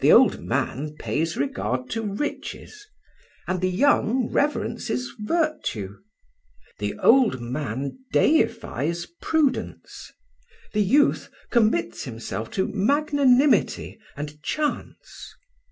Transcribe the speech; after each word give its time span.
The 0.00 0.12
old 0.12 0.40
man 0.40 0.94
pays 1.00 1.36
regard 1.36 1.90
to 1.90 2.02
riches, 2.02 2.86
and 3.48 3.60
the 3.60 3.68
youth 3.68 4.28
reverences 4.32 5.12
virtue. 5.18 5.96
The 6.78 6.96
old 7.00 7.40
man 7.40 7.98
deifies 8.12 9.08
prudence; 9.20 10.12
the 10.72 10.82
youth 10.84 11.28
commits 11.50 12.04
himself 12.04 12.52
to 12.52 12.68
magnanimity 12.68 13.98
and 14.16 14.40
chance. 14.44 15.34